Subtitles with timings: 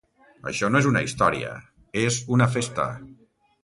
[0.51, 1.53] Això no és una història,
[2.07, 2.93] és una festa.